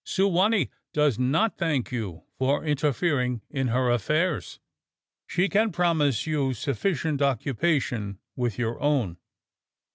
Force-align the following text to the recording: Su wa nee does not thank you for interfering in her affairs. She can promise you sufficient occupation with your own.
Su 0.03 0.27
wa 0.27 0.47
nee 0.47 0.67
does 0.95 1.19
not 1.19 1.59
thank 1.59 1.91
you 1.91 2.23
for 2.35 2.65
interfering 2.65 3.43
in 3.51 3.67
her 3.67 3.91
affairs. 3.91 4.59
She 5.27 5.47
can 5.47 5.71
promise 5.71 6.25
you 6.25 6.55
sufficient 6.55 7.21
occupation 7.21 8.17
with 8.35 8.57
your 8.57 8.79
own. 8.81 9.17